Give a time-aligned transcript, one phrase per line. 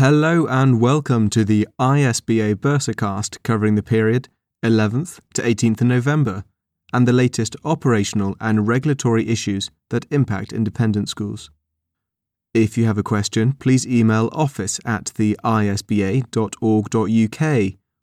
[0.00, 4.30] Hello and welcome to the ISBA Bursarcast covering the period
[4.64, 6.44] 11th to 18th of November
[6.90, 11.50] and the latest operational and regulatory issues that impact independent schools.
[12.54, 16.22] If you have a question, please email office at the isba.org.uk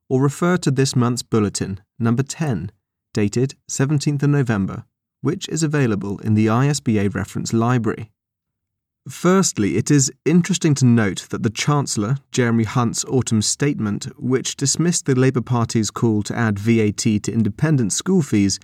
[0.07, 2.71] or refer to this month's bulletin, number 10,
[3.11, 4.85] dated 17th of November,
[5.21, 8.11] which is available in the ISBA reference library.
[9.09, 15.05] Firstly, it is interesting to note that the Chancellor, Jeremy Hunt's autumn statement, which dismissed
[15.05, 18.59] the Labour Party's call to add VAT to independent school fees,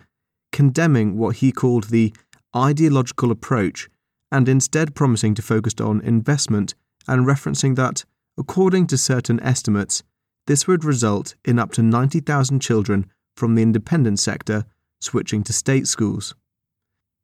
[0.52, 2.13] condemning what he called the
[2.55, 3.89] ideological approach
[4.31, 6.75] and instead promising to focus on investment
[7.07, 8.03] and referencing that,
[8.38, 10.03] according to certain estimates,
[10.47, 14.66] this would result in up to 90,000 children from the independent sector
[14.99, 16.35] switching to state schools.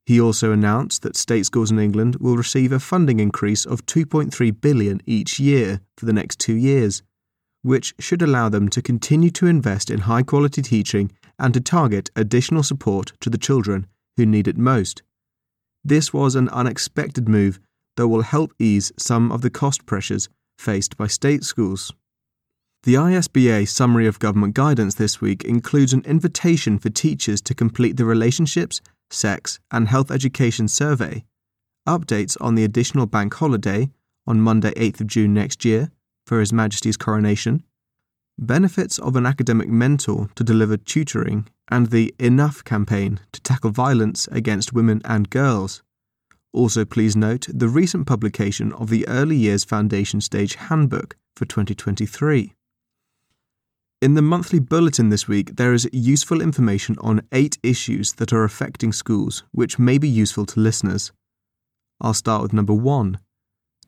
[0.10, 4.60] He also announced that state schools in England will receive a funding increase of 2.3
[4.60, 7.04] billion each year for the next 2 years,
[7.62, 12.10] which should allow them to continue to invest in high quality teaching and to target
[12.16, 13.86] additional support to the children
[14.18, 15.04] who need it most.
[15.84, 17.60] This was an unexpected move
[17.96, 21.94] that will help ease some of the cost pressures faced by state schools.
[22.82, 27.98] The ISBA summary of government guidance this week includes an invitation for teachers to complete
[27.98, 28.82] the relationships
[29.12, 31.24] sex, and health education survey,
[31.88, 33.90] updates on the additional bank holiday
[34.28, 35.92] on Monday, 8th of June next year
[36.26, 37.64] for His Majesty's coronation,
[38.38, 44.28] benefits of an academic mentor to deliver tutoring, and the Enough campaign to tackle violence
[44.32, 45.84] against women and girls.
[46.52, 52.56] Also, please note the recent publication of the Early Years Foundation Stage Handbook for 2023.
[54.02, 58.46] In the monthly bulletin this week, there is useful information on eight issues that are
[58.46, 61.12] affecting schools, which may be useful to listeners.
[62.00, 63.20] I'll start with number one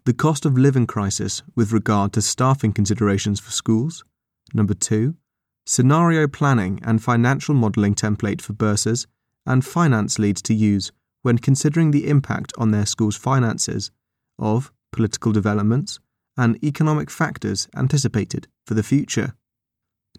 [0.04, 4.04] the cost of living crisis with regard to staffing considerations for schools.
[4.54, 5.16] Number two,
[5.66, 9.06] scenario planning and financial modelling template for bursars
[9.46, 10.92] and finance leads to use
[11.22, 13.92] when considering the impact on their school's finances
[14.38, 16.00] of political developments
[16.36, 19.36] and economic factors anticipated for the future.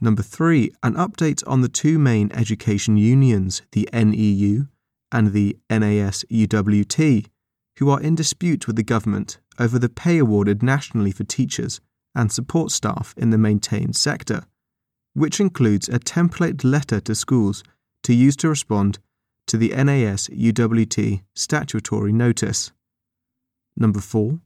[0.03, 4.67] Number three, an update on the two main education unions, the NEU
[5.13, 7.27] and the NASUWT,
[7.79, 11.81] who are in dispute with the government over the pay awarded nationally for teachers
[12.17, 14.47] and support staff in the maintained sector,
[15.15, 17.63] which includes a template letter to schools
[18.03, 18.99] to use to respond
[19.47, 22.73] to the NASUWT statutory notice.
[23.77, 24.41] Number four,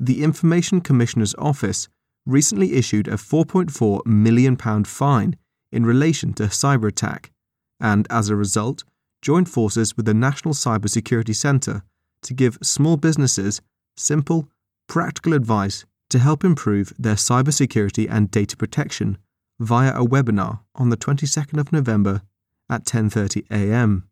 [0.00, 1.88] the Information Commissioner's Office
[2.28, 5.36] recently issued a £4.4 million fine
[5.72, 7.32] in relation to cyber attack,
[7.80, 8.84] and as a result,
[9.22, 11.82] joined forces with the National Cybersecurity Centre
[12.22, 13.60] to give small businesses
[13.96, 14.48] simple,
[14.88, 19.18] practical advice to help improve their cybersecurity and data protection
[19.58, 22.22] via a webinar on the 22nd of November
[22.70, 24.08] at 10:30 a.m.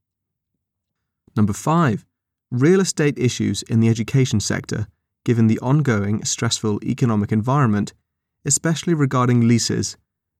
[1.37, 2.04] Number 5.
[2.50, 4.87] Real estate issues in the education sector
[5.25, 7.93] given the ongoing stressful economic environment
[8.47, 9.97] especially regarding leases,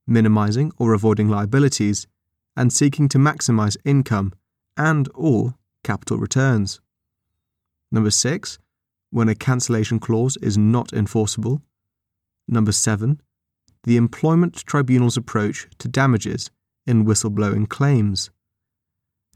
[0.07, 2.07] minimizing or avoiding liabilities,
[2.57, 4.33] and seeking to maximize income
[4.77, 6.81] and or capital returns.
[7.93, 8.59] Number 6,
[9.11, 11.63] when a cancellation clause is not enforceable.
[12.49, 13.21] Number 7,
[13.85, 16.51] the employment tribunal's approach to damages
[16.87, 18.31] in whistleblowing claims.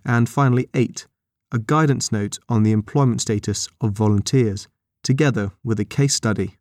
[0.04, 1.06] And finally 8,
[1.52, 4.68] a guidance note on the employment status of volunteers,
[5.02, 6.56] together with a case study.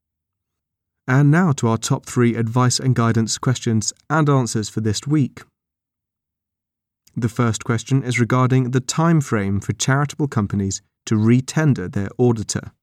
[1.09, 5.41] And now to our top three advice and guidance questions and answers for this week.
[7.15, 12.73] The first question is regarding the time frame for charitable companies to retender their auditor.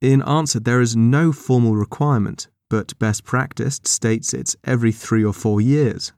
[0.00, 5.32] In answer, there is no formal requirement, but best practice states it's every three or
[5.32, 6.12] four years.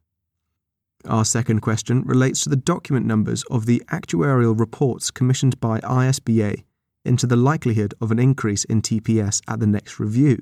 [1.05, 6.65] Our second question relates to the document numbers of the actuarial reports commissioned by ISBA
[7.05, 10.38] into the likelihood of an increase in TPS at the next review.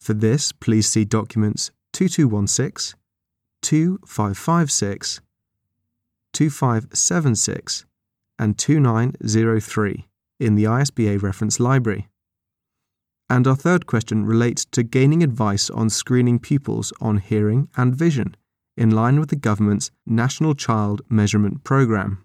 [0.00, 2.98] For this, please see documents 2216,
[3.62, 5.20] 2556,
[6.32, 7.86] 2576,
[8.38, 10.06] and 2903
[10.38, 12.08] in the ISBA reference library.
[13.28, 18.36] And our third question relates to gaining advice on screening pupils on hearing and vision
[18.76, 22.24] in line with the government's National Child Measurement Programme.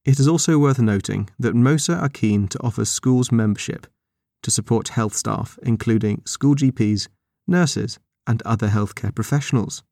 [0.06, 3.88] It is also worth noting that MOSA are keen to offer schools membership
[4.42, 7.08] to support health staff, including school GPs,
[7.48, 9.84] nurses, and other healthcare professionals.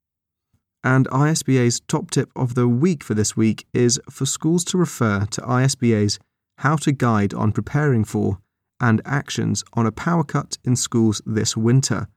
[0.83, 5.25] And ISBA's top tip of the week for this week is for schools to refer
[5.31, 6.19] to ISBA's
[6.57, 8.39] How to Guide on Preparing for
[8.79, 12.07] and Actions on a Power Cut in Schools This Winter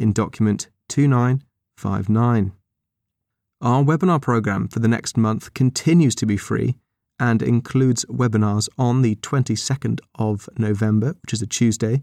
[0.00, 2.52] in document 2959.
[3.60, 6.76] Our webinar program for the next month continues to be free
[7.18, 12.02] and includes webinars on the 22nd of November, which is a Tuesday.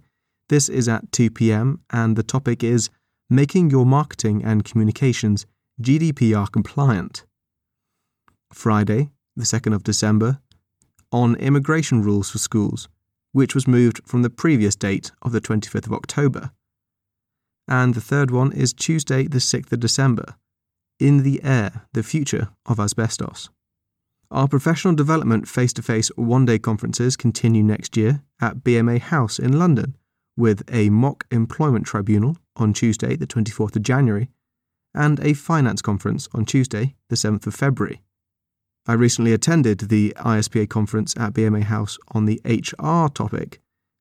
[0.49, 2.91] This is at 2 pm, and the topic is
[3.29, 5.47] Making Your Marketing and Communications
[5.81, 7.25] GDPR compliant.
[8.53, 10.39] Friday, the 2nd of December,
[11.11, 12.87] on immigration rules for schools,
[13.31, 16.51] which was moved from the previous date of the 25th of October.
[17.67, 20.35] And the third one is Tuesday, the 6th of December,
[20.99, 23.49] In the Air, the Future of Asbestos.
[24.31, 29.39] Our professional development face to face one day conferences continue next year at BMA House
[29.39, 29.97] in London,
[30.35, 34.29] with a mock employment tribunal on Tuesday, the 24th of January,
[34.93, 38.01] and a finance conference on Tuesday, the 7th of February.
[38.85, 43.59] I recently attended the ISBA conference at BMA House on the HR topic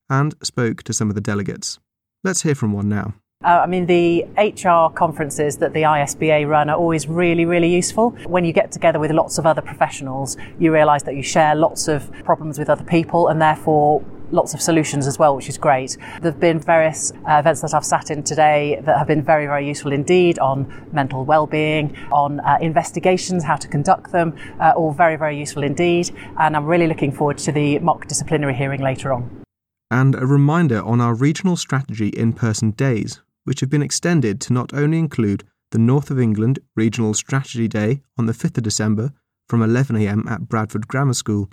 [0.08, 1.80] and spoke to some of the delegates.
[2.22, 3.14] Let's hear from one now.
[3.46, 8.10] Uh, I mean, the HR conferences that the ISBA run are always really, really useful.
[8.26, 11.86] When you get together with lots of other professionals, you realise that you share lots
[11.86, 15.96] of problems with other people and therefore lots of solutions as well, which is great.
[16.20, 19.46] There have been various uh, events that I've sat in today that have been very,
[19.46, 24.90] very useful indeed on mental well-being, on uh, investigations, how to conduct them, uh, all
[24.90, 26.10] very, very useful indeed.
[26.36, 29.44] And I'm really looking forward to the mock disciplinary hearing later on.
[29.88, 34.74] And a reminder on our regional strategy in-person days, which have been extended to not
[34.74, 39.12] only include the North of England Regional Strategy Day on the 5th of December
[39.48, 41.48] from 11am at Bradford Grammar School,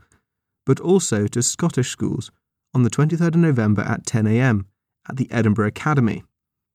[0.65, 2.31] but also to Scottish schools
[2.73, 4.65] on the 23rd of November at 10am
[5.07, 6.23] at the Edinburgh Academy.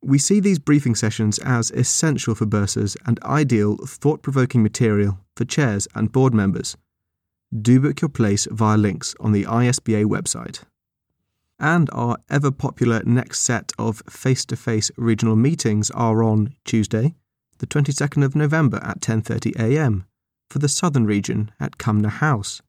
[0.01, 5.45] We see these briefing sessions as essential for bursars and ideal thought provoking material for
[5.45, 6.77] chairs and board members.
[7.61, 10.63] Do book your place via links on the ISBA website.
[11.61, 17.15] And our ever popular next set of face to face regional meetings are on Tuesday,
[17.59, 20.05] the 22nd of November at 10:30 a.m.
[20.49, 22.63] for the Southern region at Cumnor House.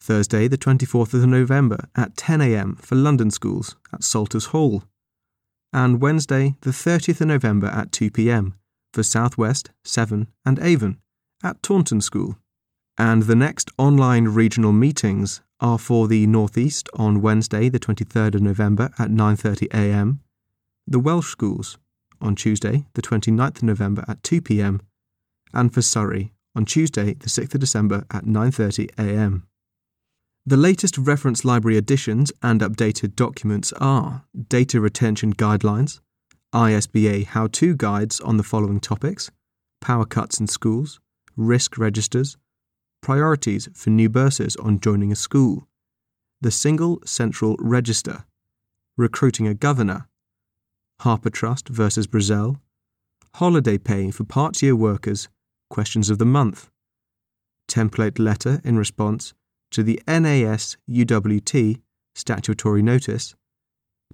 [0.00, 4.84] Thursday, the 24th of November at 10am for London schools at Salters Hall,
[5.72, 8.52] and Wednesday, the 30th of November at 2pm
[8.92, 10.98] for Southwest, Severn, and Avon
[11.42, 12.38] at Taunton School.
[12.96, 18.42] And the next online regional meetings are for the Northeast on Wednesday, the 23rd of
[18.42, 20.18] November at 9.30am,
[20.86, 21.78] the Welsh schools
[22.20, 24.80] on Tuesday, the 29th of November at 2pm,
[25.52, 29.42] and for Surrey on Tuesday, the 6th of December at 9.30am.
[30.44, 36.00] The latest reference library additions and updated documents are Data Retention Guidelines,
[36.54, 39.30] ISBA How To Guides on the following topics
[39.80, 41.00] Power Cuts in Schools,
[41.36, 42.36] Risk Registers,
[43.06, 45.68] Priorities for New Bursars on Joining a School,
[46.40, 48.24] the Single Central Register,
[48.96, 50.08] Recruiting a Governor,
[51.02, 52.56] Harpur Trust versus Brazel,
[53.34, 55.28] Holiday Pay for Part Year Workers,
[55.70, 56.68] Questions of the Month,
[57.68, 59.34] Template Letter in Response
[59.70, 61.80] to the NAS UWT
[62.16, 63.36] statutory notice,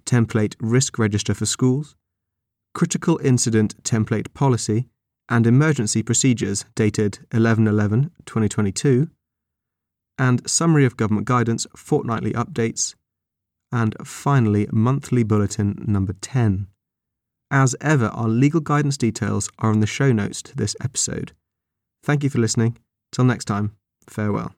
[0.05, 1.95] template risk register for schools,
[2.75, 4.87] critical incident template policy,
[5.29, 9.09] and emergency procedures dated 11 2022,
[10.17, 12.95] and summary of government guidance, fortnightly updates,
[13.71, 16.67] and finally, monthly bulletin number 10.
[17.49, 21.33] As ever, our legal guidance details are in the show notes to this episode.
[22.03, 22.77] Thank you for listening.
[23.11, 23.75] Till next time,
[24.07, 24.55] farewell.